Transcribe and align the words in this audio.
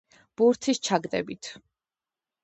ბურთის 0.41 0.79
ჩაგდებით. 0.87 1.49